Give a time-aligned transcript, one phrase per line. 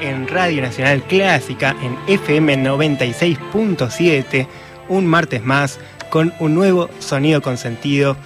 [0.00, 4.46] En Radio Nacional Clásica en FM 96.7,
[4.88, 5.78] un martes más
[6.10, 8.16] con un nuevo sonido con sentido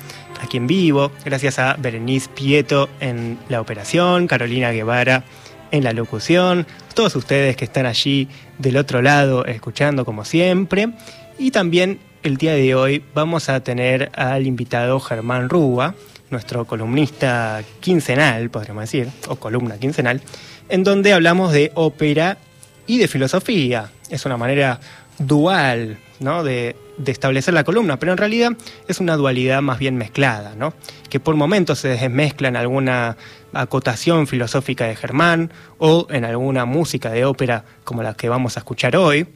[0.42, 5.24] aquí en vivo, gracias a Berenice Pieto en la operación, Carolina Guevara
[5.70, 8.28] en la locución, todos ustedes que están allí
[8.58, 10.90] del otro lado escuchando como siempre,
[11.38, 15.94] y también el día de hoy vamos a tener al invitado Germán Rúa,
[16.30, 20.20] nuestro columnista quincenal, podríamos decir, o columna quincenal,
[20.68, 22.38] en donde hablamos de ópera
[22.86, 23.90] y de filosofía.
[24.10, 24.80] Es una manera
[25.18, 26.42] dual ¿no?
[26.44, 28.52] de, establecer la columna, pero en realidad
[28.88, 30.74] es una dualidad más bien mezclada, ¿no?
[31.10, 33.16] que por momentos se desmezcla en alguna
[33.52, 38.60] acotación filosófica de Germán o en alguna música de ópera como la que vamos a
[38.60, 39.26] escuchar hoy.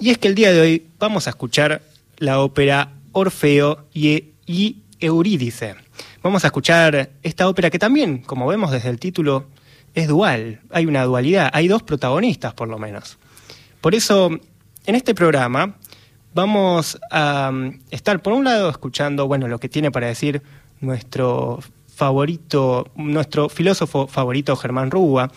[0.00, 1.82] Y es que el día de hoy vamos a escuchar
[2.18, 5.74] la ópera Orfeo y, y Eurídice.
[6.22, 9.46] Vamos a escuchar esta ópera que también, como vemos desde el título,
[9.94, 10.60] es dual.
[10.70, 13.18] Hay una dualidad, hay dos protagonistas por lo menos.
[13.80, 14.30] Por eso,
[14.86, 15.76] en este programa
[16.34, 20.42] vamos a um, estar por un lado escuchando, bueno, lo que tiene para decir
[20.80, 21.60] nuestro
[21.94, 25.32] favorito, nuestro filósofo favorito Germán Rúa,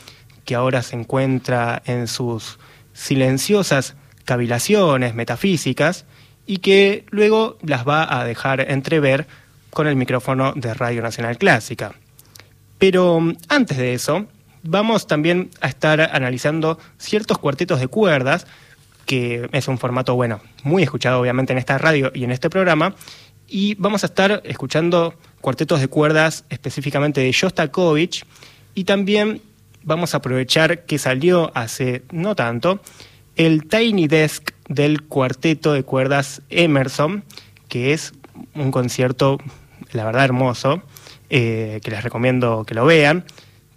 [0.46, 2.60] que ahora se encuentra en sus
[2.94, 6.06] silenciosas cavilaciones metafísicas
[6.46, 9.28] y que luego las va a dejar entrever
[9.72, 11.94] con el micrófono de Radio Nacional Clásica.
[12.78, 14.28] Pero um, antes de eso,
[14.64, 18.48] vamos también a estar analizando ciertos cuartetos de cuerdas,
[19.06, 22.96] que es un formato, bueno, muy escuchado obviamente en esta radio y en este programa,
[23.48, 28.26] y vamos a estar escuchando cuartetos de cuerdas específicamente de Shostakovich,
[28.74, 29.42] y también
[29.84, 32.80] vamos a aprovechar que salió hace no tanto
[33.36, 37.24] el Tiny Desk del cuarteto de cuerdas Emerson,
[37.68, 38.14] que es
[38.54, 39.38] un concierto,
[39.92, 40.84] la verdad, hermoso,
[41.30, 43.26] eh, que les recomiendo que lo vean.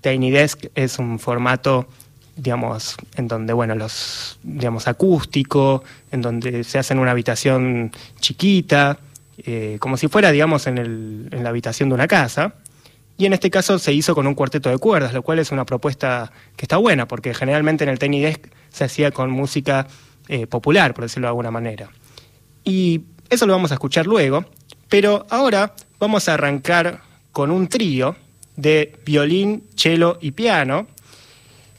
[0.05, 1.89] Tiny Desk es un formato,
[2.37, 5.83] digamos, en donde, bueno, los, digamos, acústico,
[6.13, 8.99] en donde se hace en una habitación chiquita,
[9.39, 12.53] eh, como si fuera, digamos, en, el, en la habitación de una casa.
[13.17, 15.65] Y en este caso se hizo con un cuarteto de cuerdas, lo cual es una
[15.65, 19.87] propuesta que está buena, porque generalmente en el Tiny Desk se hacía con música
[20.29, 21.89] eh, popular, por decirlo de alguna manera.
[22.63, 24.45] Y eso lo vamos a escuchar luego,
[24.91, 27.01] pero ahora vamos a arrancar
[27.33, 28.17] con un trío
[28.57, 30.87] de violín, cello y piano.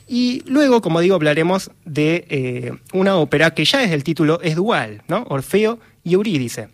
[0.07, 4.55] Y luego, como digo, hablaremos de eh, una ópera que ya desde el título es
[4.55, 5.25] dual, ¿no?
[5.29, 6.69] Orfeo y Eurídice.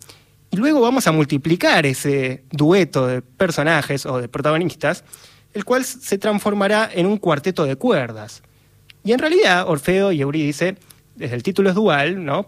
[0.52, 5.06] Y luego vamos a multiplicar ese dueto de personajes o de protagonistas,
[5.54, 8.44] el cual se transformará en un cuarteto de cuerdas.
[9.04, 10.76] Y en realidad, Orfeo y Eurídice,
[11.16, 12.48] desde el título es dual, ¿no?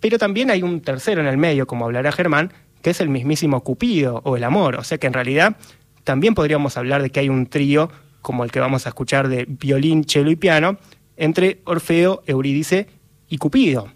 [0.00, 3.62] Pero también hay un tercero en el medio, como hablará Germán, que es el mismísimo
[3.62, 4.74] Cupido o el amor.
[4.76, 5.56] O sea que en realidad
[6.04, 7.90] también podríamos hablar de que hay un trío,
[8.22, 10.78] como el que vamos a escuchar de violín, cello y piano,
[11.16, 12.88] entre Orfeo, Eurídice
[13.28, 13.88] y Cupido.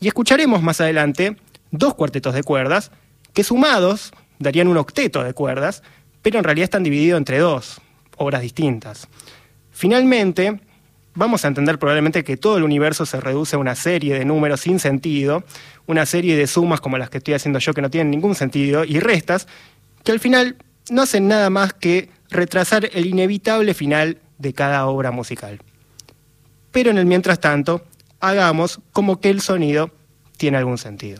[0.00, 1.36] Y escucharemos más adelante
[1.70, 2.90] dos cuartetos de cuerdas
[3.32, 5.82] que sumados darían un octeto de cuerdas,
[6.22, 7.80] pero en realidad están divididos entre dos
[8.16, 9.08] obras distintas.
[9.70, 10.60] Finalmente,
[11.14, 14.60] vamos a entender probablemente que todo el universo se reduce a una serie de números
[14.60, 15.44] sin sentido,
[15.86, 18.84] una serie de sumas como las que estoy haciendo yo que no tienen ningún sentido,
[18.84, 19.48] y restas
[20.04, 20.56] que al final
[20.90, 25.60] no hacen nada más que retrasar el inevitable final de cada obra musical.
[26.72, 27.84] Pero en el mientras tanto,
[28.20, 29.90] hagamos como que el sonido
[30.36, 31.18] tiene algún sentido.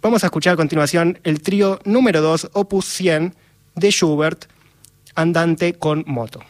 [0.00, 3.34] Vamos a escuchar a continuación el trío número 2, opus 100,
[3.74, 4.44] de Schubert,
[5.14, 6.40] Andante con moto.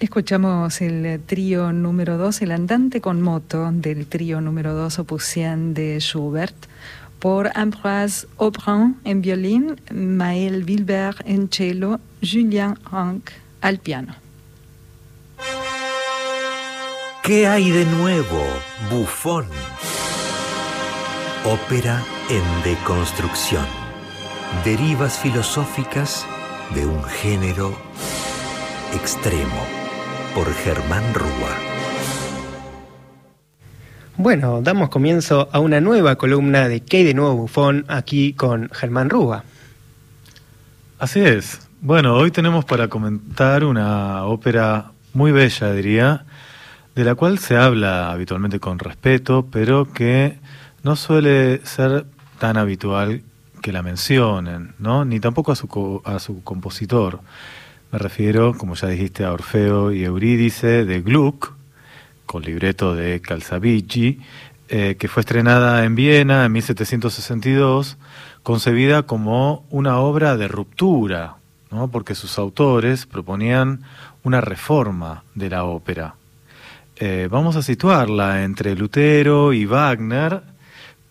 [0.00, 5.72] Escuchamos el trío número 2, el andante con moto del trío número 2 Opus 100
[5.72, 6.54] de Schubert,
[7.20, 14.16] por Ambroise Aubrin en violín, Maël Wilberg en cello, Julien Rank al piano.
[17.22, 18.42] ¿Qué hay de nuevo,
[18.90, 19.46] bufón?
[21.44, 23.64] Ópera en deconstrucción.
[24.64, 26.26] Derivas filosóficas
[26.74, 27.74] de un género
[28.92, 29.83] extremo
[30.34, 31.30] por Germán Rúa.
[34.16, 37.84] Bueno, damos comienzo a una nueva columna de ¿Qué de nuevo bufón?
[37.88, 39.44] aquí con Germán Rúa.
[40.98, 41.68] Así es.
[41.80, 46.24] Bueno, hoy tenemos para comentar una ópera muy bella, diría,
[46.94, 50.38] de la cual se habla habitualmente con respeto, pero que
[50.82, 52.06] no suele ser
[52.38, 53.22] tan habitual
[53.62, 55.04] que la mencionen, ¿no?
[55.04, 57.20] Ni tampoco a su, a su compositor.
[57.94, 61.52] Me refiero, como ya dijiste, a Orfeo y Eurídice de Gluck,
[62.26, 64.18] con libreto de Calzabigi,
[64.68, 67.96] eh, que fue estrenada en Viena en 1762,
[68.42, 71.36] concebida como una obra de ruptura,
[71.70, 71.86] ¿no?
[71.86, 73.84] porque sus autores proponían
[74.24, 76.16] una reforma de la ópera.
[76.96, 80.42] Eh, vamos a situarla entre Lutero y Wagner,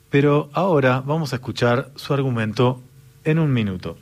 [0.10, 2.82] pero ahora vamos a escuchar su argumento
[3.24, 3.96] en un minuto.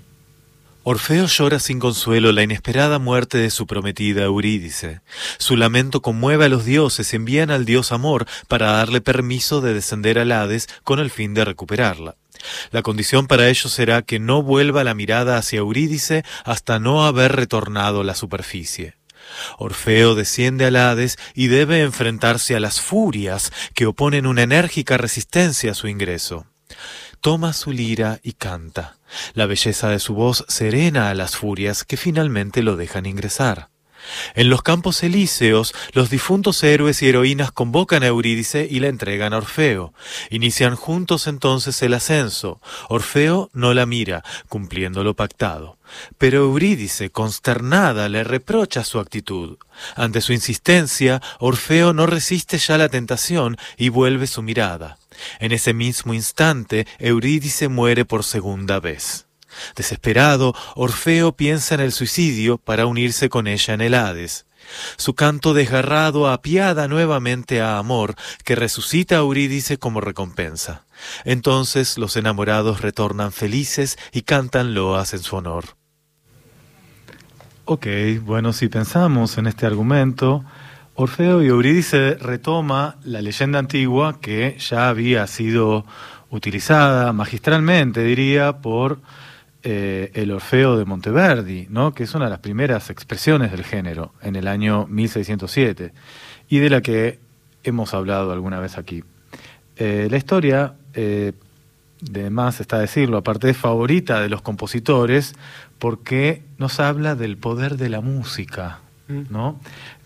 [0.84, 5.02] Orfeo llora sin consuelo la inesperada muerte de su prometida Eurídice.
[5.38, 10.18] Su lamento conmueve a los dioses, envían al dios Amor para darle permiso de descender
[10.18, 12.16] al Hades con el fin de recuperarla.
[12.72, 17.36] La condición para ello será que no vuelva la mirada hacia Eurídice hasta no haber
[17.36, 18.96] retornado a la superficie.
[19.60, 25.74] Orfeo desciende al Hades y debe enfrentarse a las furias que oponen una enérgica resistencia
[25.74, 26.48] a su ingreso
[27.22, 28.98] toma su lira y canta.
[29.34, 33.70] La belleza de su voz serena a las furias que finalmente lo dejan ingresar.
[34.36, 39.34] En los campos elíseos, los difuntos héroes y heroínas convocan a Eurídice y la entregan
[39.34, 39.94] a Orfeo.
[40.30, 42.62] Inician juntos entonces el ascenso.
[42.90, 45.78] Orfeo no la mira, cumpliendo lo pactado.
[46.18, 49.58] Pero Eurídice, consternada, le reprocha su actitud.
[49.96, 54.98] Ante su insistencia, Orfeo no resiste ya la tentación y vuelve su mirada.
[55.40, 59.28] En ese mismo instante, Eurídice muere por segunda vez.
[59.76, 64.46] Desesperado, Orfeo piensa en el suicidio para unirse con ella en el Hades.
[64.98, 70.86] Su canto desgarrado apiada nuevamente a Amor, que resucita a Eurídice como recompensa.
[71.26, 75.76] Entonces los enamorados retornan felices y cantan loas en su honor.
[77.66, 77.88] Ok,
[78.22, 80.44] bueno, si pensamos en este argumento,
[81.02, 85.84] Orfeo y Eurídice retoma la leyenda antigua que ya había sido
[86.30, 89.00] utilizada magistralmente, diría, por
[89.64, 91.96] eh, el Orfeo de Monteverdi, ¿no?
[91.96, 95.92] que es una de las primeras expresiones del género en el año 1607
[96.50, 97.20] y de la que
[97.64, 99.04] hemos hablado alguna vez aquí.
[99.78, 101.34] Eh, la historia, eh,
[102.00, 105.34] de más está decirlo, aparte es favorita de los compositores
[105.80, 108.82] porque nos habla del poder de la música,
[109.30, 109.60] ¿no?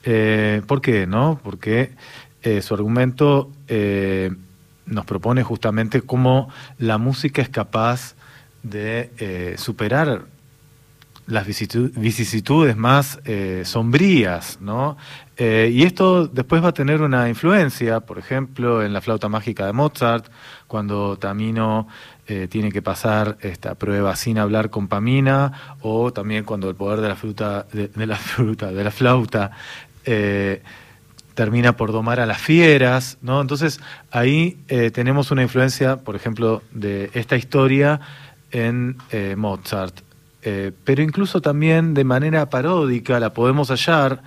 [0.04, 1.08] Eh, ¿Por qué?
[1.08, 1.40] No?
[1.44, 1.92] Porque
[2.42, 4.32] eh, su argumento eh,
[4.86, 8.16] nos propone justamente cómo la música es capaz
[8.64, 10.26] de superar
[11.28, 13.20] las vicisitudes más
[13.64, 14.98] sombrías, ¿no?
[15.38, 19.74] y esto después va a tener una influencia, por ejemplo, en la flauta mágica de
[19.74, 20.26] Mozart,
[20.68, 21.88] cuando Tamino
[22.50, 27.10] tiene que pasar esta prueba sin hablar con Pamina, o también cuando el poder de
[27.10, 29.52] la fruta, de la fruta, de la flauta
[30.06, 30.62] eh,
[31.34, 33.42] termina por domar a las fieras, ¿no?
[33.42, 38.00] Entonces ahí eh, tenemos una influencia, por ejemplo, de esta historia
[38.52, 40.00] en eh, Mozart.
[40.44, 44.22] eh, pero incluso también de manera paródica la podemos hallar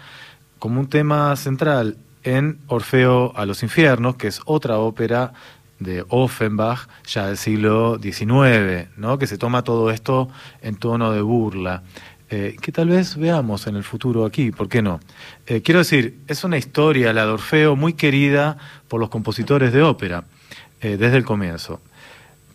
[0.59, 5.33] como un tema central en Orfeo a los infiernos, que es otra ópera
[5.79, 9.19] de Offenbach, ya del siglo XIX, ¿no?
[9.19, 10.29] que se toma todo esto
[10.63, 11.83] en tono de burla.
[12.31, 15.01] Eh, que tal vez veamos en el futuro aquí, ¿por qué no?
[15.47, 19.83] Eh, quiero decir, es una historia, la de Orfeo, muy querida por los compositores de
[19.83, 20.25] ópera,
[20.83, 21.81] eh, desde el comienzo.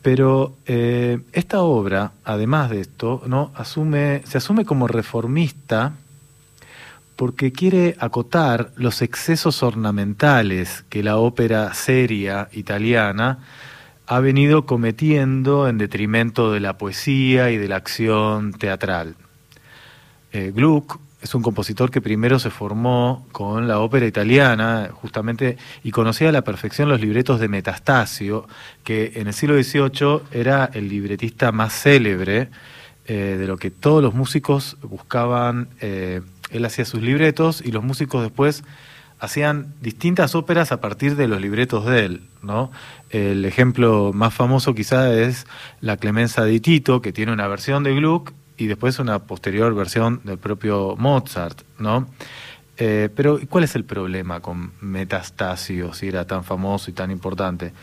[0.04, 3.54] Pero esta obra, además de esto, ¿no?
[3.56, 5.94] asume, se asume como reformista
[7.16, 13.40] porque quiere acotar los excesos ornamentales que la ópera seria italiana
[14.06, 19.16] ha venido cometiendo en detrimento de la poesía y de la acción teatral.
[20.32, 25.92] Eh, Gluck es un compositor que primero se formó con la ópera italiana, justamente, y
[25.92, 28.46] conocía a la perfección los libretos de Metastasio,
[28.84, 32.50] que en el siglo XVIII era el libretista más célebre
[33.06, 37.84] eh, de lo que todos los músicos buscaban eh, él hacía sus libretos y los
[37.84, 38.64] músicos después
[39.20, 42.72] hacían distintas óperas a partir de los libretos de él, ¿no?
[43.10, 45.48] El ejemplo más famoso quizá es
[45.82, 50.22] La Clemenza de Tito, que tiene una versión de Gluck y después una posterior versión
[50.24, 52.08] del propio Mozart, ¿no?
[52.78, 57.74] Eh, pero ¿cuál es el problema con Metastasio, si era tan famoso y tan importante?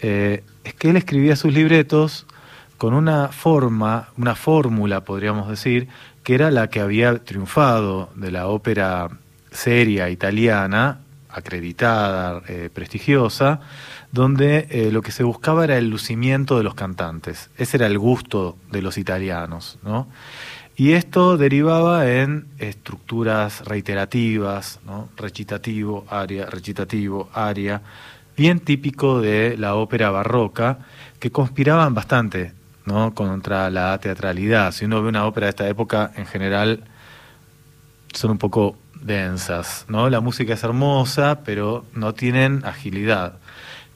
[0.00, 2.26] Es que él escribía sus libretos
[2.84, 5.88] con una forma, una fórmula, podríamos decir,
[6.22, 9.08] que era la que había triunfado de la ópera
[9.50, 10.98] seria italiana,
[11.30, 13.60] acreditada, eh, prestigiosa,
[14.12, 17.48] donde eh, lo que se buscaba era el lucimiento de los cantantes.
[17.56, 20.06] Ese era el gusto de los italianos, ¿no?
[20.76, 24.78] Y esto derivaba en estructuras reiterativas,
[25.16, 27.80] recitativo, aria, recitativo, aria,
[28.36, 30.80] bien típico de la ópera barroca,
[31.18, 32.52] que conspiraban bastante
[32.84, 33.14] ¿no?
[33.14, 34.72] contra la teatralidad.
[34.72, 36.84] Si uno ve una ópera de esta época, en general
[38.12, 40.08] son un poco densas, ¿no?
[40.08, 43.38] La música es hermosa, pero no tienen agilidad.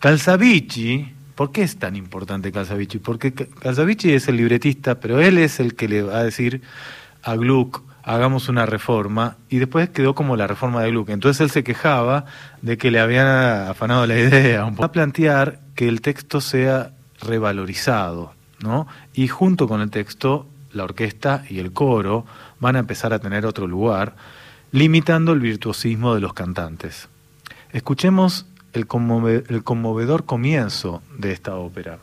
[0.00, 2.98] Calzavici, ¿por qué es tan importante Calzavici?
[2.98, 6.62] Porque Calzavici es el libretista, pero él es el que le va a decir
[7.22, 11.08] a Gluck, hagamos una reforma, y después quedó como la reforma de Gluck.
[11.08, 12.26] Entonces él se quejaba
[12.62, 14.64] de que le habían afanado la idea.
[14.64, 18.34] Va a plantear que el texto sea revalorizado,
[19.14, 22.26] y junto con el texto, la orquesta y el coro
[22.60, 24.16] van a empezar a tener otro lugar,
[24.72, 27.08] limitando el virtuosismo de los cantantes.
[27.72, 31.98] Escuchemos el, conmovedor comienzo de esta ópera.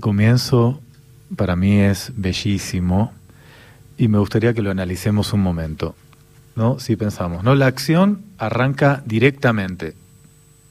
[0.00, 0.80] Comienzo
[1.36, 3.12] para mí es bellísimo
[3.96, 5.94] y me gustaría que lo analicemos un momento.
[6.58, 6.80] ¿no?
[6.80, 7.54] Si pensamos, ¿no?
[7.54, 9.94] La acción arranca directamente,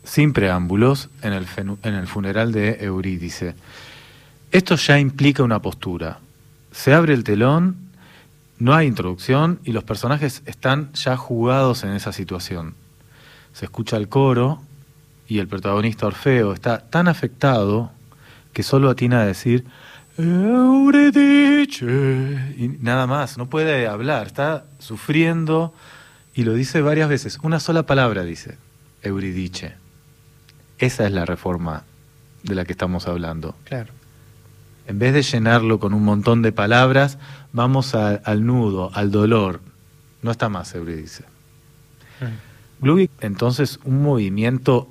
[0.04, 3.56] sin preámbulos, en el, en el funeral de Eurídice.
[4.52, 6.20] Esto ya implica una postura.
[6.74, 7.78] Se abre el telón,
[8.60, 12.76] no hay introducción y los personajes están ya jugados en esa situación.
[13.54, 14.62] Se escucha el coro
[15.30, 17.92] y el protagonista Orfeo está tan afectado
[18.58, 19.66] que solo atina a decir
[20.18, 21.86] Euridice
[22.58, 25.76] y nada más, no puede hablar, está sufriendo
[26.34, 28.58] y lo dice varias veces, una sola palabra dice,
[29.04, 29.76] Euridice.
[30.80, 31.84] Esa es la reforma
[32.42, 33.56] de la que estamos hablando.
[33.66, 33.94] Claro.
[34.88, 37.20] En vez de llenarlo con un montón de palabras,
[37.54, 39.62] vamos al nudo, al dolor.
[40.24, 41.26] No está más, Euridice.
[42.82, 43.02] Mm.
[43.22, 44.90] entonces, un movimiento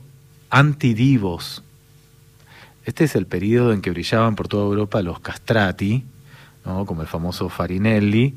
[0.51, 1.65] antidivos
[2.87, 6.05] este es el periodo en que brillaban por toda Europa los castrati,
[6.65, 6.87] ¿no?
[6.87, 8.37] como el famoso Farinelli.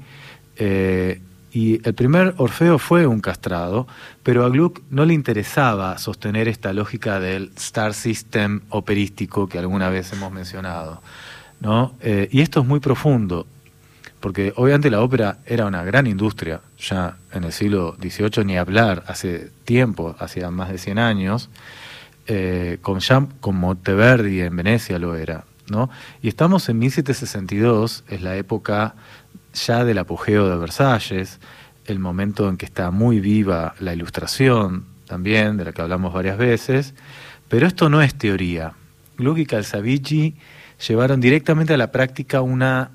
[0.57, 3.87] Eh, y el primer Orfeo fue un castrado,
[4.23, 9.89] pero a Gluck no le interesaba sostener esta lógica del star system operístico que alguna
[9.89, 11.01] vez hemos mencionado.
[11.59, 11.93] ¿no?
[12.01, 13.45] Eh, y esto es muy profundo,
[14.19, 19.03] porque obviamente la ópera era una gran industria, ya en el siglo XVIII ni hablar,
[19.05, 21.49] hace tiempo, hacía más de 100 años,
[22.31, 25.89] eh, con, Monteverdi en Venecia lo era, ¿no?
[26.21, 28.93] Y estamos en 1762, es la época
[29.51, 31.39] ya del apogeo de Versalles,
[31.85, 36.37] el momento en que está muy viva la ilustración también, de la que hablamos varias
[36.37, 36.93] veces,
[37.47, 38.73] pero esto no es teoría.
[39.17, 40.35] Gluck y Calzavicci
[40.87, 42.91] llevaron directamente a la práctica una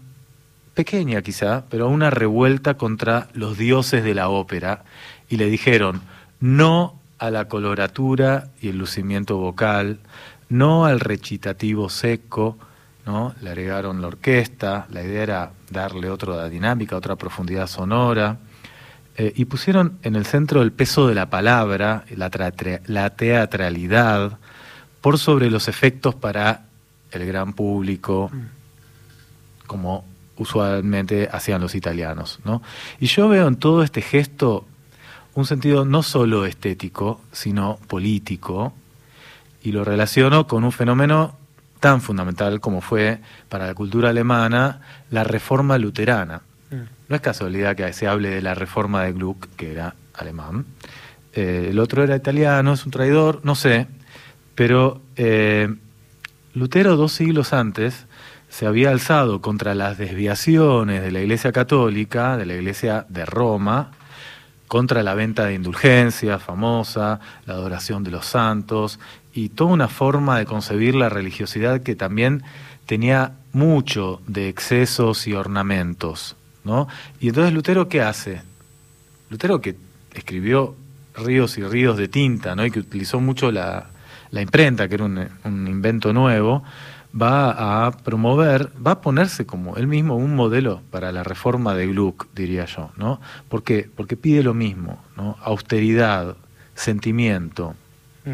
[0.74, 4.84] pequeña quizá, pero una revuelta contra los dioses de la ópera
[5.28, 6.02] y le dijeron,
[6.38, 9.98] no a la coloratura y el lucimiento vocal,
[10.50, 12.58] no al recitativo seco,
[13.06, 13.34] ¿no?
[13.40, 18.36] Le agregaron la orquesta, la idea era darle otra dinámica, otra profundidad sonora,
[19.16, 22.30] eh, y pusieron en el centro el peso de la palabra, la,
[22.86, 24.38] la teatralidad,
[25.00, 26.66] por sobre los efectos para
[27.10, 28.30] el gran público,
[29.66, 30.04] como
[30.36, 32.40] usualmente hacían los italianos.
[32.44, 32.62] ¿no?
[33.00, 34.66] Y yo veo en todo este gesto
[35.34, 38.72] un sentido no solo estético, sino político,
[39.62, 41.36] y lo relaciono con un fenómeno
[41.80, 43.18] tan fundamental como fue
[43.48, 46.42] para la cultura alemana la reforma luterana.
[46.70, 46.74] Mm.
[47.08, 50.66] No es casualidad que se hable de la reforma de Gluck, que era alemán.
[51.32, 53.86] Eh, el otro era italiano, es un traidor, no sé,
[54.54, 55.74] pero eh,
[56.54, 58.06] Lutero dos siglos antes
[58.48, 63.90] se había alzado contra las desviaciones de la Iglesia Católica, de la Iglesia de Roma,
[64.68, 68.98] contra la venta de indulgencias famosa, la adoración de los santos
[69.32, 72.42] y toda una forma de concebir la religiosidad que también
[72.86, 76.36] tenía mucho de excesos y ornamentos.
[76.64, 76.88] ¿no?
[77.20, 78.42] Y entonces Lutero, ¿qué hace?
[79.30, 79.76] Lutero que
[80.14, 80.74] escribió
[81.16, 82.64] ríos y ríos de tinta ¿no?
[82.64, 83.90] y que utilizó mucho la,
[84.32, 86.64] imprenta, que era un, un invento nuevo,
[87.14, 91.86] va a promover, va a ponerse como él mismo un modelo para la reforma de
[91.86, 93.20] Gluck, diría yo, ¿no?
[93.48, 93.88] ¿Por qué?
[93.94, 95.36] Porque pide lo mismo, ¿no?
[95.42, 96.36] Austeridad,
[96.74, 97.74] sentimiento.
[98.24, 98.32] Mm.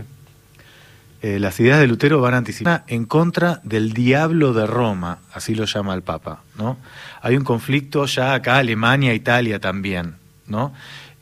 [1.23, 5.55] Eh, las ideas de Lutero van a anticipar en contra del diablo de Roma, así
[5.55, 6.79] lo llama el Papa, ¿no?
[7.21, 10.15] Hay un conflicto ya acá, Alemania, Italia también,
[10.47, 10.73] ¿no?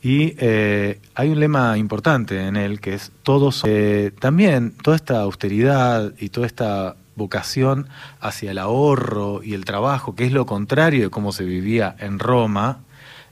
[0.01, 3.63] Y eh, hay un lema importante en él que es todos.
[3.65, 7.87] Eh, también toda esta austeridad y toda esta vocación
[8.19, 12.17] hacia el ahorro y el trabajo, que es lo contrario de cómo se vivía en
[12.17, 12.79] Roma,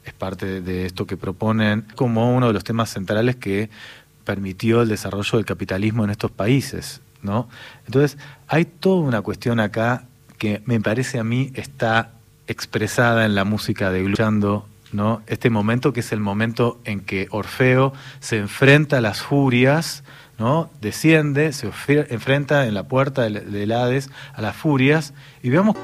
[0.05, 3.71] es parte de esto que proponen como uno de los temas centrales que
[4.23, 7.01] permitió el desarrollo del capitalismo en estos países.
[7.23, 7.49] ¿no?
[7.87, 10.03] Entonces, hay toda una cuestión acá
[10.37, 12.11] que me parece a mí está
[12.47, 15.21] expresada en la música de Gluchando, ¿no?
[15.27, 20.03] Este momento que es el momento en que Orfeo se enfrenta a las furias
[20.37, 20.69] ¿no?
[20.81, 25.75] Desciende, se enfrenta en la puerta del, Hades a las furias y veamos...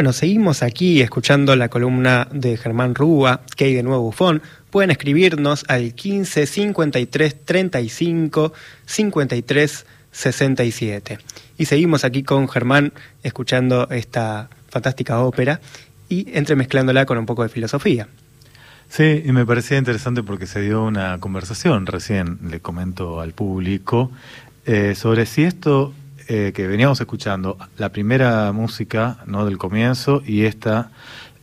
[0.00, 4.40] Bueno, seguimos aquí escuchando la columna de Germán Rúa, que hay de nuevo bufón.
[4.70, 8.54] Pueden escribirnos al 15 53 35
[8.86, 11.18] 53 67.
[11.58, 15.60] Y seguimos aquí con Germán escuchando esta fantástica ópera
[16.08, 18.08] y entremezclándola con un poco de filosofía.
[18.88, 24.10] Sí, y me parecía interesante porque se dio una conversación recién, le comento al público,
[24.64, 25.92] eh, sobre si esto
[26.32, 29.44] eh, que veníamos escuchando, la primera música ¿no?
[29.44, 30.92] del comienzo y esta,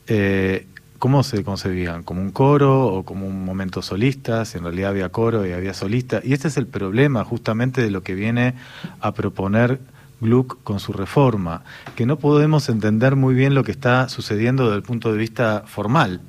[0.08, 0.66] eh,
[0.98, 2.04] ¿cómo se concebían?
[2.04, 4.46] ¿Como un coro o como un momento solista?
[4.46, 6.22] Si en realidad había coro y había solista.
[6.24, 8.54] Y este es el problema justamente de lo que viene
[9.02, 9.82] a proponer
[10.22, 11.64] Gluck con su reforma,
[11.98, 15.66] que no podemos entender muy bien lo que está sucediendo desde el punto de vista
[15.68, 16.22] formal.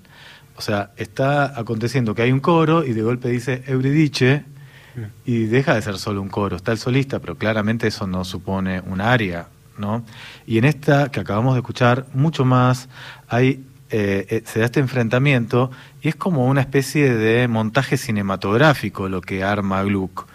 [0.56, 4.44] O sea, está aconteciendo que hay un coro y de golpe dice Euridice,
[5.24, 8.80] y deja de ser solo un coro, está el solista, pero claramente eso no supone
[8.80, 10.04] un área, ¿no?
[10.46, 12.88] Y en esta que acabamos de escuchar, mucho más,
[13.28, 15.70] hay, eh, eh, se da este enfrentamiento
[16.02, 20.26] y es como una especie de montaje cinematográfico lo que arma Gluck,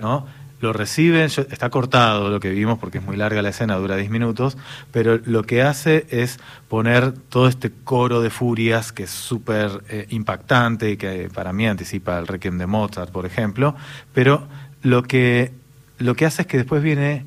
[0.00, 0.26] ¿no?
[0.62, 4.10] Lo reciben, está cortado lo que vimos porque es muy larga la escena, dura 10
[4.10, 4.56] minutos,
[4.92, 10.06] pero lo que hace es poner todo este coro de furias que es súper eh,
[10.10, 13.74] impactante y que para mí anticipa el Requiem de Mozart, por ejemplo,
[14.14, 14.46] pero
[14.82, 15.52] lo que,
[15.98, 17.26] lo que hace es que después viene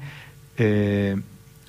[0.58, 1.20] eh,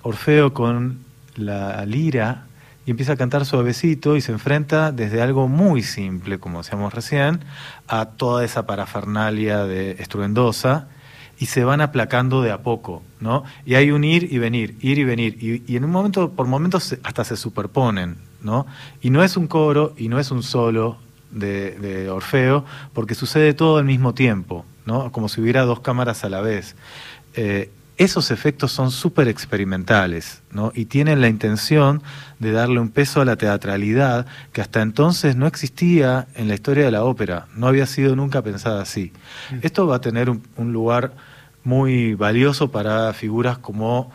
[0.03, 1.01] Orfeo con
[1.35, 2.47] la lira
[2.87, 7.41] y empieza a cantar suavecito y se enfrenta desde algo muy simple, como decíamos recién,
[7.89, 10.87] a toda esa parafernalia de estruendosa
[11.39, 13.45] y se van aplacando de a poco, ¿no?
[13.65, 16.97] Y hay un ir y venir, ir y venir, y, en un momento, por momentos
[17.03, 18.67] hasta se superponen, ¿no?
[19.03, 20.99] Y no es un coro y no es un solo
[21.31, 25.13] de, Orfeo, porque sucede todo al mismo tiempo, ¿no?
[25.13, 26.77] Como si hubiera dos cámaras a la vez.
[27.35, 30.71] Eh, esos efectos son súper experimentales ¿no?
[30.75, 32.03] y tienen la intención
[32.39, 36.85] de darle un peso a la teatralidad que hasta entonces no existía en la historia
[36.85, 39.13] de la ópera, no había sido nunca pensada así.
[39.51, 39.59] Mm.
[39.63, 41.13] Esto va a tener un, un lugar
[41.65, 44.13] muy valioso para figuras como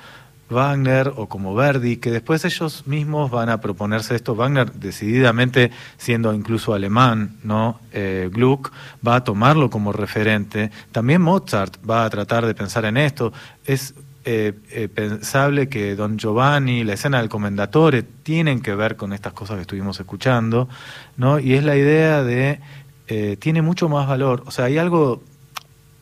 [0.52, 4.36] Wagner o como Verdi, que después ellos mismos van a proponerse esto.
[4.36, 7.80] Wagner, decididamente, siendo incluso alemán, ¿no?
[7.92, 8.72] Eh, Gluck
[9.06, 10.72] va a tomarlo como referente.
[10.92, 13.34] También Mozart va a tratar de pensar en esto.
[13.66, 19.14] Es eh, eh, pensable que Don Giovanni, la escena del Comendatore, tienen que ver con
[19.14, 20.70] estas cosas que estuvimos escuchando,
[21.18, 21.40] ¿no?
[21.40, 22.60] Y es la idea de.
[23.40, 24.44] tiene mucho más valor.
[24.46, 25.24] O sea, hay algo.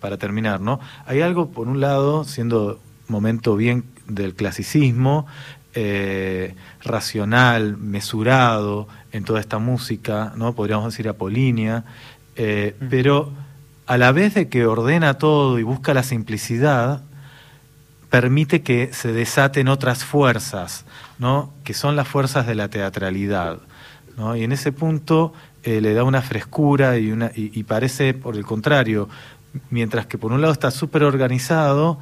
[0.02, 0.80] Para terminar, ¿no?
[1.06, 5.28] Hay algo, por un lado, siendo momento bien del clasicismo,
[5.76, 10.54] eh, racional, mesurado en toda esta música, ¿no?
[10.56, 11.86] podríamos decir apolínea,
[12.36, 13.32] eh, pero
[13.86, 17.04] a la vez de que ordena todo y busca la simplicidad,
[18.10, 20.86] permite que se desaten otras fuerzas,
[21.20, 21.54] ¿no?
[21.64, 23.60] que son las fuerzas de la teatralidad.
[24.18, 24.36] ¿no?
[24.36, 28.46] Y en ese punto eh, le da una frescura y, una, y parece, por el
[28.46, 29.08] contrario,
[29.70, 32.00] mientras que por un lado está súper organizado,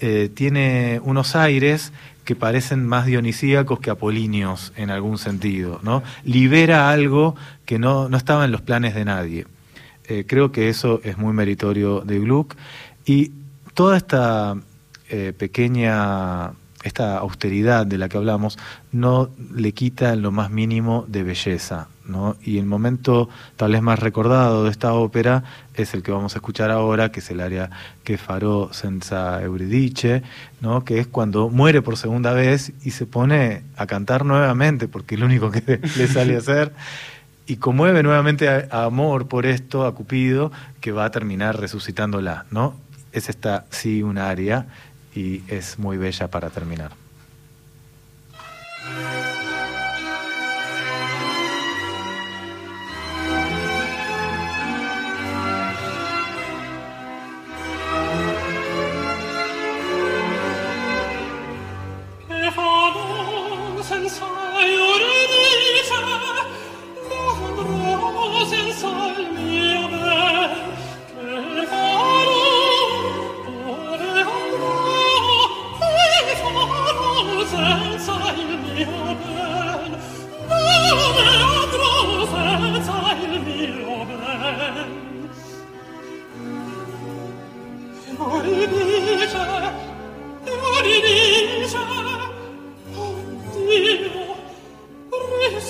[0.00, 1.92] eh, tiene unos aires
[2.24, 6.02] que parecen más dionisíacos que apolíneos en algún sentido, ¿no?
[6.24, 7.34] Libera algo
[7.64, 9.46] que no, estaba en los planes de nadie.
[10.04, 12.54] Eh, creo que eso es muy meritorio de Gluck
[13.04, 13.32] y
[13.74, 14.56] toda esta
[15.08, 16.52] eh, pequeña
[16.84, 18.58] esta austeridad de la que hablamos
[18.92, 21.88] no le quita lo más mínimo de belleza.
[22.06, 22.36] ¿no?
[22.42, 26.38] Y el momento tal vez más recordado de esta ópera es el que vamos a
[26.38, 27.70] escuchar ahora, que es el área
[28.02, 30.22] que faró senza Euridice,
[30.60, 30.84] ¿no?
[30.84, 35.20] que es cuando muere por segunda vez y se pone a cantar nuevamente, porque es
[35.20, 36.72] lo único que le sale a hacer
[37.48, 42.74] y conmueve nuevamente a, amor por esto, a Cupido, que va a terminar resucitándola, ¿no?
[43.10, 44.66] Es esta sí un área
[45.18, 46.92] y es muy bella para terminar.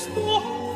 [0.07, 0.68] Christ.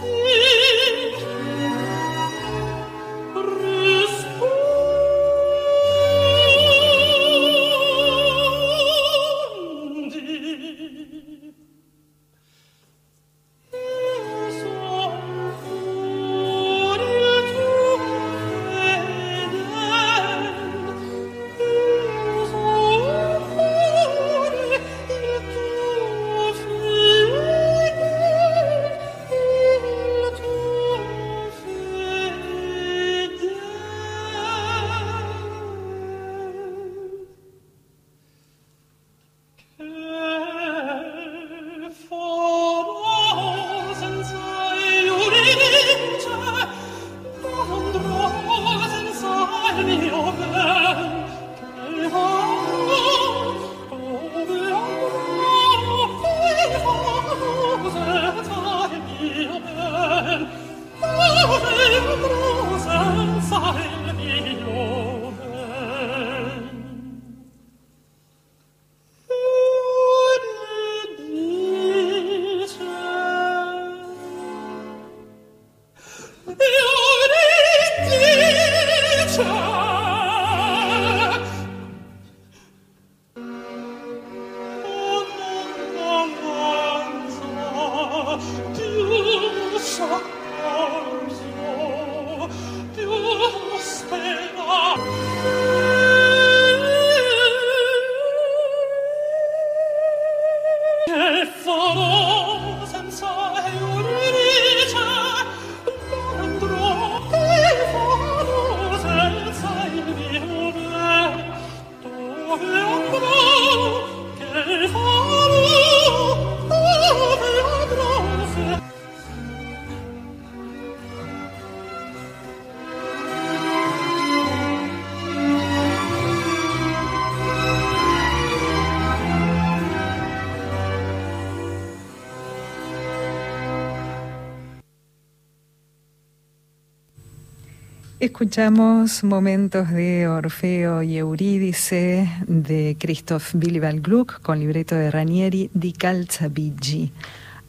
[138.43, 145.93] Escuchamos momentos de Orfeo y Eurídice de Christoph Willibald Gluck con libreto de Ranieri di
[145.93, 147.12] Calzabigi.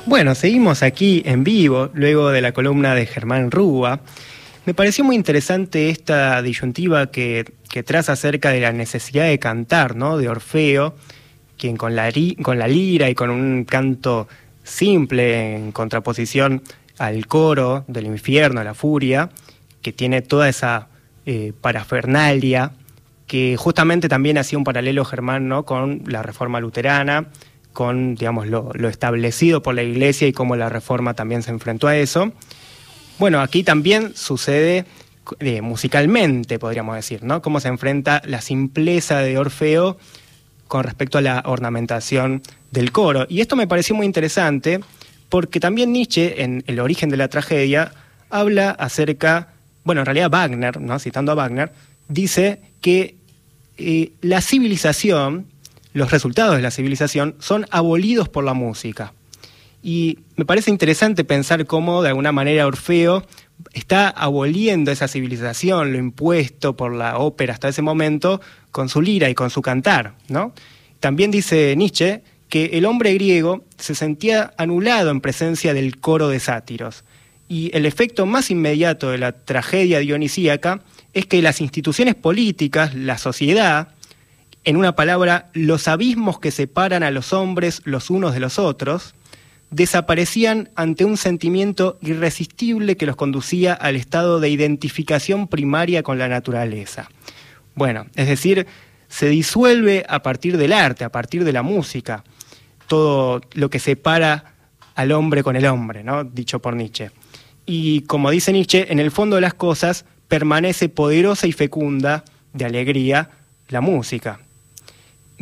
[0.05, 4.01] Bueno, seguimos aquí en vivo, luego de la columna de Germán Rúa.
[4.67, 7.51] Me pareció muy interesante esta disyuntiva que,
[7.87, 10.19] traza acerca de la necesidad de cantar, ¿no?
[10.19, 10.95] De Orfeo,
[11.57, 12.13] quien con la,
[12.43, 14.29] con la lira y con un canto
[14.63, 16.63] simple en contraposición
[16.99, 19.31] al coro del infierno, la furia,
[19.81, 20.89] que tiene toda esa
[21.27, 22.73] eh, parafernalia,
[23.27, 25.65] que justamente también hacía un paralelo Germán ¿no?
[25.65, 27.29] con la reforma luterana,
[27.73, 31.97] con digamos, lo, establecido por la Iglesia y cómo la Reforma también se enfrentó a
[31.97, 32.33] eso.
[33.19, 34.85] Bueno, aquí también sucede
[35.41, 37.41] eh, musicalmente, podríamos decir, ¿no?
[37.41, 39.97] Cómo se enfrenta la simpleza de Orfeo
[40.73, 43.27] con respecto a la ornamentación del coro.
[43.29, 44.81] Y esto me pareció muy interesante
[45.29, 47.93] porque también Nietzsche, en El origen de la tragedia,
[48.31, 49.49] habla acerca,
[49.85, 50.99] bueno, en realidad Wagner, ¿no?
[50.99, 51.75] citando a Wagner,
[52.09, 53.17] dice que
[53.77, 55.45] eh, la civilización
[55.93, 59.13] los resultados de la civilización son abolidos por la música.
[59.83, 63.27] Y me parece interesante pensar cómo de alguna manera Orfeo
[63.73, 69.29] está aboliendo esa civilización, lo impuesto por la ópera hasta ese momento, con su lira
[69.29, 70.15] y con su cantar.
[70.29, 70.53] ¿no?
[71.01, 76.39] También dice Nietzsche que el hombre griego se sentía anulado en presencia del coro de
[76.39, 77.05] sátiros.
[77.49, 83.19] Y el efecto más inmediato de la tragedia dionisíaca es que las instituciones políticas, la
[83.19, 83.89] sociedad,
[84.65, 89.15] en una palabra, los abismos que separan a los hombres los unos de los otros,
[89.73, 96.29] desaparecían ante un sentimiento irresistible que los conducía al estado de identificación primaria con la
[96.29, 97.11] naturaleza.
[97.75, 98.67] Bueno, es decir,
[99.09, 102.23] se disuelve a partir del arte, a partir de la música,
[102.87, 104.55] todo lo que separa
[104.95, 106.23] al hombre con el hombre, ¿no?
[106.23, 107.11] dicho por Nietzsche.
[107.65, 112.67] Y como dice Nietzsche, en el fondo de las cosas permanece poderosa y fecunda de
[112.67, 113.31] alegría
[113.69, 114.39] la música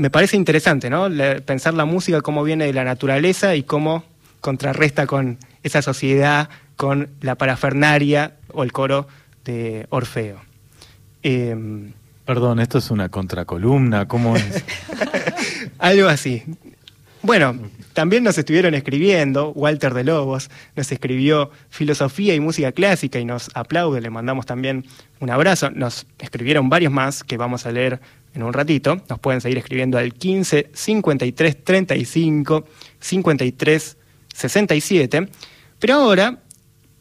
[0.00, 1.08] me parece interesante, ¿no?
[1.44, 4.02] pensar la música cómo viene de la naturaleza y cómo
[4.40, 9.06] contrarresta con esa sociedad, con la parafernaria o el coro
[9.44, 10.40] de Orfeo.
[11.22, 11.92] Em,
[12.24, 14.64] Perdón, esto es una contracolumna, ¿cómo es?
[15.78, 16.44] Algo así.
[17.22, 17.54] Bueno,
[17.92, 23.50] también nos estuvieron escribiendo, Walter de Lobos nos escribió filosofía y música clásica y nos
[23.54, 24.86] aplaude, le mandamos también
[25.18, 25.70] un abrazo.
[25.70, 28.00] Nos escribieron varios más que vamos a leer
[28.32, 29.02] en un ratito.
[29.08, 32.64] Nos pueden seguir escribiendo al 15 53 35
[33.00, 33.96] 53
[34.40, 35.28] 67.
[35.78, 36.38] Pero ahora,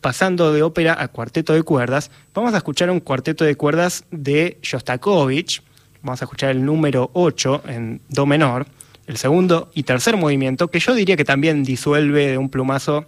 [0.02, 4.58] pasando de ópera a cuarteto de cuerdas, vamos a escuchar un cuarteto de cuerdas de
[4.62, 5.64] Shostakovich.
[6.02, 8.68] Vamos a escuchar el número 8 en Do menor,
[9.08, 13.06] el segundo y tercer movimiento, que yo diría que también disuelve de un plumazo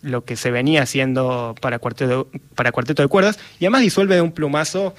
[0.00, 4.20] lo que se venía haciendo para cuarteto, para cuarteto de cuerdas, y además disuelve de
[4.20, 4.94] un plumazo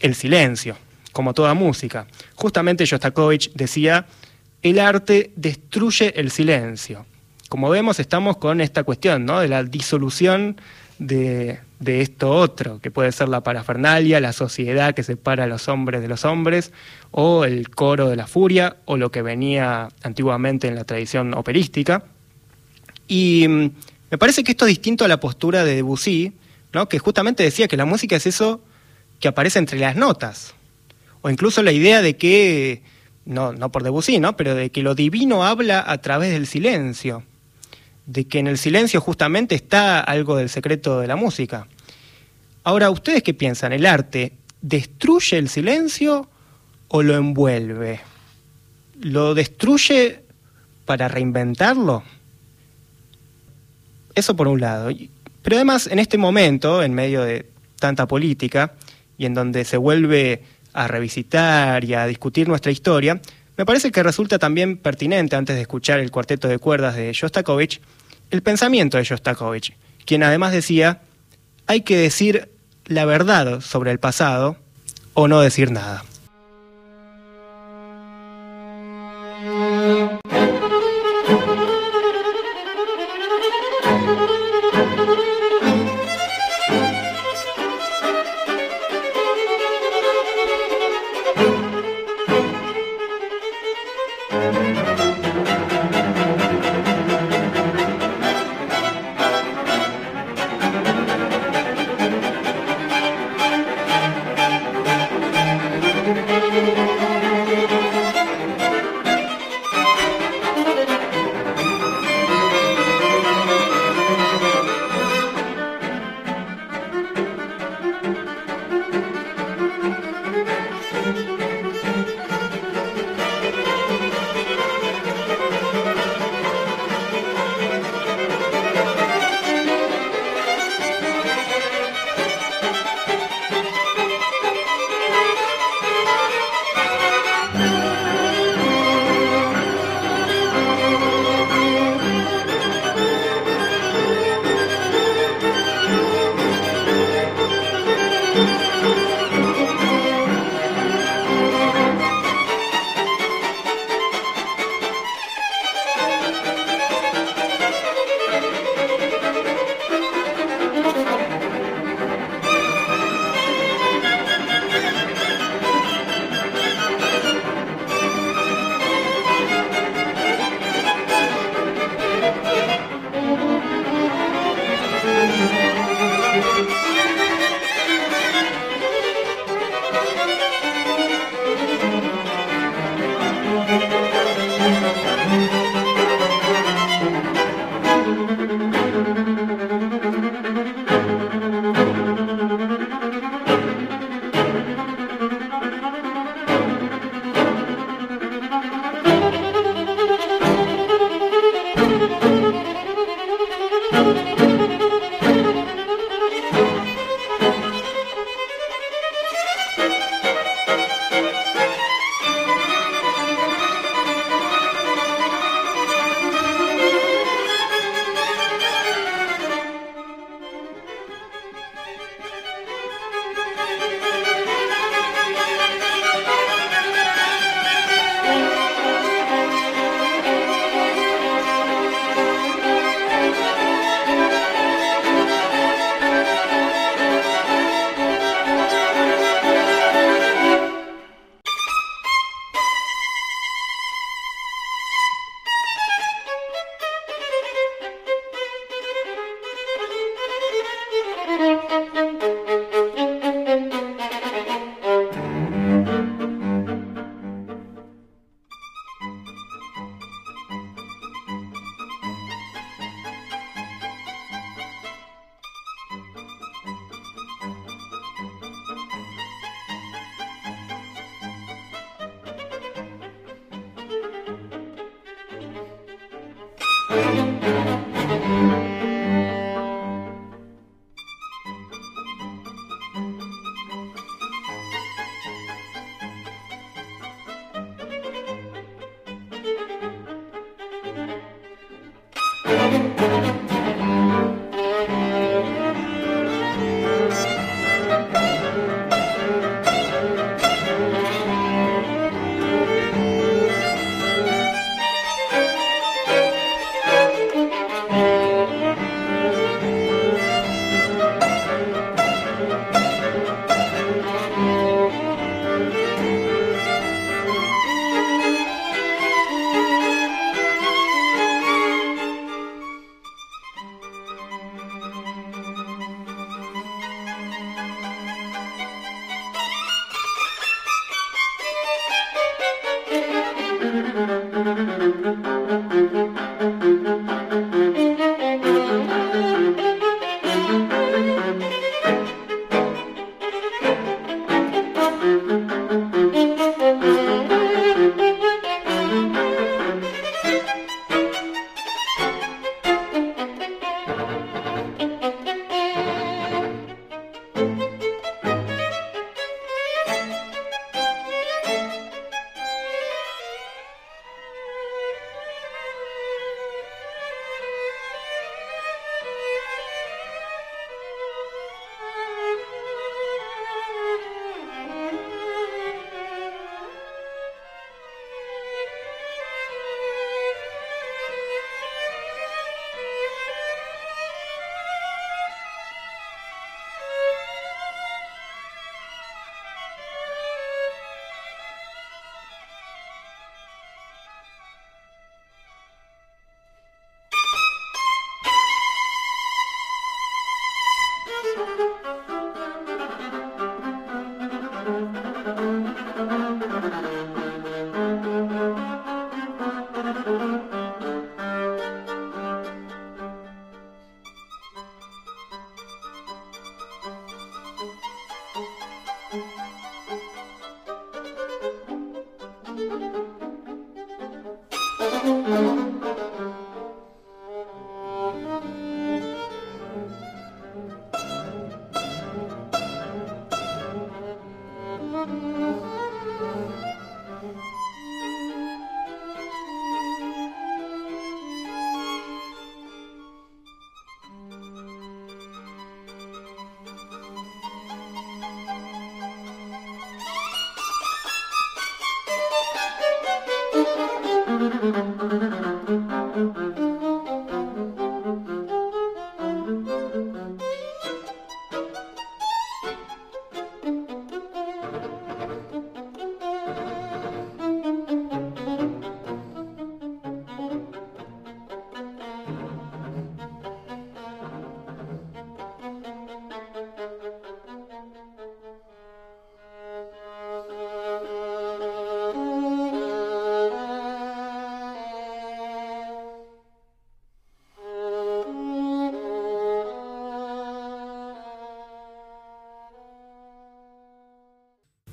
[0.00, 0.76] el silencio,
[1.12, 2.06] como toda música.
[2.34, 4.06] Justamente Shostakovich decía,
[4.62, 7.06] el arte destruye el silencio.
[7.52, 9.40] Como vemos, estamos con esta cuestión ¿no?
[9.40, 10.58] de la disolución
[10.98, 16.00] de, esto otro, que puede ser la parafernalia, la sociedad que separa a los hombres
[16.00, 16.72] de los hombres,
[17.10, 22.04] o el coro de la furia, o lo que venía antiguamente en la tradición operística.
[23.06, 23.70] Y mm,
[24.12, 26.32] me parece que esto es distinto a la postura de Debussy,
[26.72, 26.88] ¿no?
[26.88, 28.62] que justamente decía que la música es eso
[29.20, 30.54] que aparece entre las notas
[31.20, 32.80] o incluso la idea de que,
[33.26, 34.38] no, no por Debussy, ¿no?
[34.38, 37.24] pero de que lo divino habla a través del silencio,
[38.12, 41.66] de que en el silencio justamente está algo del secreto de la música.
[42.62, 43.72] Ahora, ¿ustedes qué piensan?
[43.72, 46.28] ¿El arte destruye el silencio
[46.88, 48.00] o lo envuelve?
[49.00, 50.20] ¿Lo destruye
[50.84, 52.02] para reinventarlo?
[54.14, 54.90] Eso por un lado.
[55.42, 57.46] Pero además, en este momento, en medio de
[57.76, 58.74] tanta política,
[59.16, 60.42] y en donde se vuelve
[60.74, 63.20] a revisitar y a discutir nuestra historia,
[63.56, 67.80] me parece que resulta también pertinente, antes de escuchar el cuarteto de cuerdas de Shostakovich,
[68.32, 69.76] el pensamiento de Shostakovich,
[70.06, 71.02] quien además decía,
[71.66, 72.50] hay que decir
[72.86, 74.56] la verdad sobre el pasado
[75.12, 76.02] o no decir nada.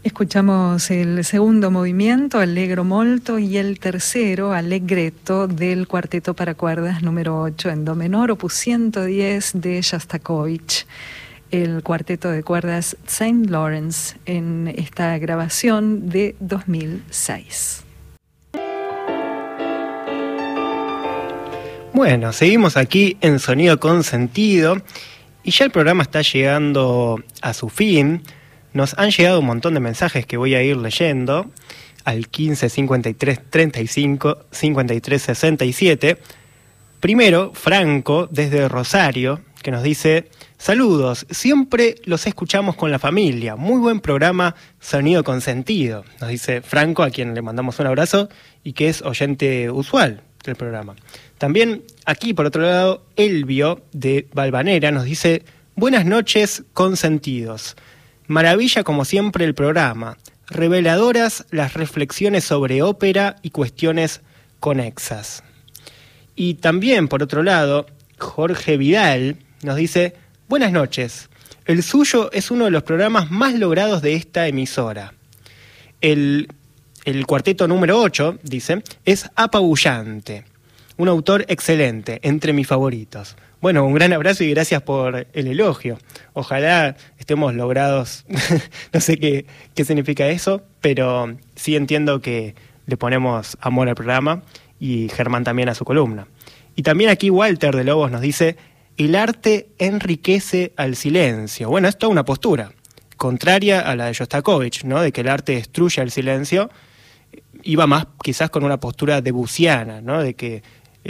[0.02, 7.42] Escuchamos el segundo movimiento, Allegro Molto, y el tercero, Allegretto, del cuarteto para cuerdas número
[7.42, 10.88] 8 en Do menor, opus 110 de Shostakovich,
[11.52, 17.84] el cuarteto de cuerdas Saint Lawrence, en esta grabación de 2006.
[21.92, 24.82] Bueno, seguimos aquí en Sonido con Sentido
[25.44, 28.24] y ya el programa está llegando a su fin.
[28.74, 31.50] Nos han llegado un montón de mensajes que voy a ir leyendo
[32.06, 36.18] al 15 53 35 53 67.
[37.00, 43.56] Primero, Franco, desde Rosario, que nos dice: Saludos, siempre los escuchamos con la familia.
[43.56, 46.04] Muy buen programa, Sonido con Sentido.
[46.22, 48.30] Nos dice Franco, a quien le mandamos un abrazo
[48.64, 50.96] y que es oyente usual del programa.
[51.38, 55.44] También aquí, por otro lado, Elvio de Valvanera nos dice:
[55.76, 57.76] Buenas noches, consentidos.
[58.30, 64.22] Maravilla como siempre el programa, reveladoras las reflexiones sobre ópera y cuestiones
[64.60, 65.44] conexas.
[66.36, 67.88] Y también, por otro lado,
[68.20, 70.14] Jorge Vidal nos dice,
[70.48, 71.28] buenas noches,
[71.66, 75.16] el suyo es uno de los programas más logrados de esta emisora.
[76.00, 76.50] El,
[77.06, 80.46] el cuarteto número 8, dice, es apabullante,
[80.98, 83.36] un autor excelente, entre mis favoritos.
[83.62, 86.00] Bueno, un gran abrazo y gracias por el elogio.
[86.32, 88.26] Ojalá estemos logrados,
[88.94, 89.46] no sé qué,
[89.76, 92.56] qué significa eso, pero sí entiendo que
[92.86, 94.44] le ponemos amor al programa
[94.80, 96.28] y Germán también a su columna.
[96.78, 98.56] Y también aquí Walter de Lobos nos dice,
[98.96, 101.70] el arte enriquece al silencio.
[101.70, 102.72] Bueno, esto es una postura,
[103.18, 105.02] contraria a la de Shostakovich, ¿no?
[105.02, 106.70] de que el arte destruye al silencio,
[107.64, 110.24] iba más quizás con una postura debusiana, ¿no?
[110.24, 110.64] de que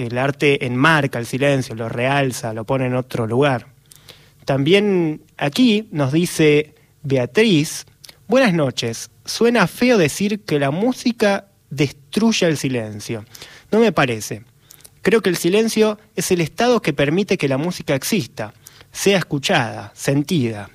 [0.05, 3.67] el arte enmarca el silencio, lo realza, lo pone en otro lugar.
[4.45, 6.73] También aquí nos dice
[7.03, 7.85] Beatriz,
[8.27, 13.25] buenas noches, suena feo decir que la música destruye el silencio.
[13.71, 14.43] No me parece.
[15.01, 18.53] Creo que el silencio es el estado que permite que la música exista,
[18.91, 20.69] sea escuchada, sentida.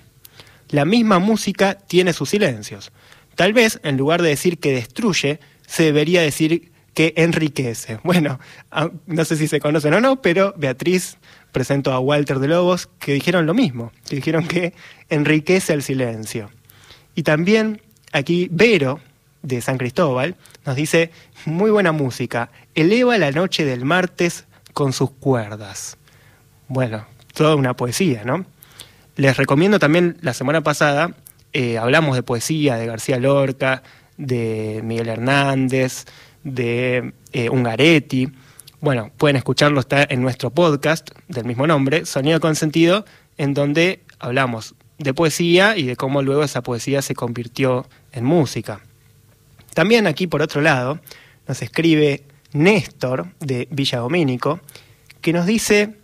[0.68, 2.92] La misma música tiene sus silencios.
[3.34, 7.98] Tal vez, en lugar de decir que destruye, se debería decir que enriquece.
[8.04, 8.38] Bueno,
[9.06, 11.18] no sé si se conocen o no, pero Beatriz
[11.52, 14.72] presentó a Walter de Lobos que dijeron lo mismo, que dijeron que
[15.08, 16.50] enriquece el silencio.
[17.14, 17.82] Y también
[18.12, 19.00] aquí Vero,
[19.42, 21.10] de San Cristóbal, nos dice,
[21.44, 25.98] muy buena música, eleva la noche del martes con sus cuerdas.
[26.68, 28.46] Bueno, toda una poesía, ¿no?
[29.16, 31.14] Les recomiendo también, la semana pasada
[31.52, 33.82] eh, hablamos de poesía, de García Lorca,
[34.16, 36.04] de Miguel Hernández,
[36.44, 38.28] de eh, Ungaretti.
[38.80, 43.04] Bueno, pueden escucharlo, está en nuestro podcast del mismo nombre, Sonido con Sentido,
[43.38, 48.80] en donde hablamos de poesía y de cómo luego esa poesía se convirtió en música.
[49.74, 51.00] También aquí, por otro lado,
[51.48, 54.60] nos escribe Néstor de Villa Domínico,
[55.20, 55.96] que nos dice,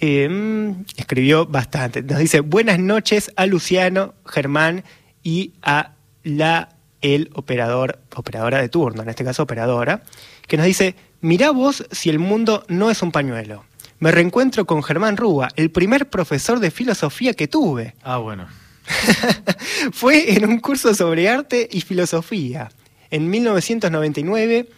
[0.00, 4.84] mm, escribió bastante, nos dice, buenas noches a Luciano, Germán
[5.22, 6.73] y a la
[7.04, 10.02] el operador, operadora de turno, en este caso operadora,
[10.48, 13.64] que nos dice, mirá vos si el mundo no es un pañuelo.
[13.98, 17.94] Me reencuentro con Germán Rúa, el primer profesor de filosofía que tuve.
[18.02, 18.48] Ah, bueno.
[19.92, 22.70] Fue en un curso sobre arte y filosofía,
[23.10, 24.70] en 1999,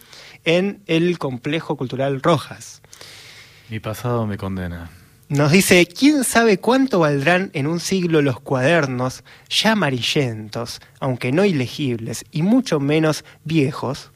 [0.43, 2.81] en el Complejo Cultural Rojas.
[3.69, 4.89] Mi pasado me condena.
[5.29, 11.43] Nos dice, ¿quién sabe cuánto valdrán en un siglo los cuadernos ya amarillentos, aunque no
[11.43, 14.11] ilegibles, y mucho menos viejos,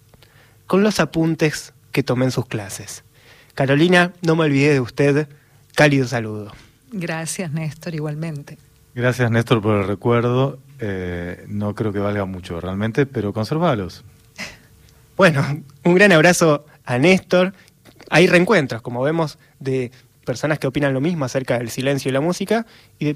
[0.67, 3.03] con los apuntes que tomé en sus clases?
[3.55, 5.27] Carolina, no me olvidé de usted.
[5.75, 6.53] Cálido saludo.
[6.93, 8.57] Gracias, Néstor, igualmente.
[8.95, 10.59] Gracias, Néstor, por el recuerdo.
[10.79, 14.05] Eh, no creo que valga mucho realmente, pero conservalos.
[15.17, 15.45] Bueno,
[15.83, 17.53] un gran abrazo a Néstor.
[18.09, 19.91] Hay reencuentros, como vemos, de
[20.31, 22.65] personas que opinan lo mismo acerca del silencio y la música,
[22.97, 23.15] y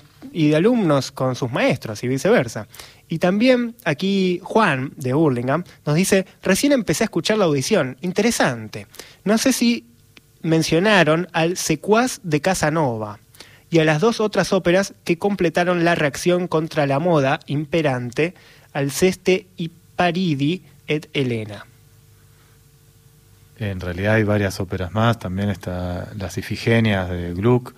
[0.49, 2.67] de, alumnos con sus maestros y viceversa.
[3.07, 8.87] Y también aquí Juan de Burlingame nos dice, recién empecé a escuchar la audición, interesante.
[9.23, 9.85] No sé si
[10.41, 13.19] mencionaron al secuaz de Casanova
[13.69, 18.33] y a las dos otras óperas que completaron la reacción contra la moda imperante,
[18.73, 21.65] Alceste y Paridi et Helena.
[23.57, 27.73] En realidad hay varias óperas más, también está Las Ifigenias de Gluck.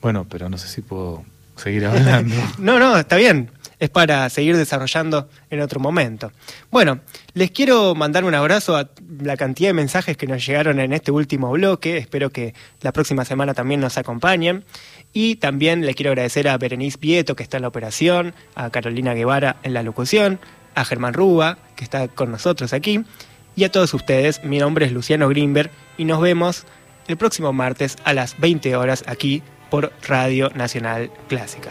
[0.00, 1.24] Bueno, pero no sé si puedo
[1.56, 2.34] seguir hablando.
[2.58, 3.50] no, no, está bien.
[3.78, 6.30] Es para seguir desarrollando en otro momento.
[6.70, 7.00] Bueno,
[7.34, 11.10] les quiero mandar un abrazo a la cantidad de mensajes que nos llegaron en este
[11.10, 11.96] último bloque.
[11.96, 14.64] Espero que la próxima semana también nos acompañen.
[15.12, 19.14] Y también le quiero agradecer a Berenice Pieto, que está en la operación, a Carolina
[19.14, 20.38] Guevara en la locución,
[20.76, 23.04] a Germán Rúa, que está con nosotros aquí,
[23.56, 24.42] y a todos ustedes.
[24.44, 26.64] Mi nombre es Luciano Greenberg y nos vemos
[27.08, 31.70] el próximo martes a las 20 horas aquí por Radio Nacional Clásica.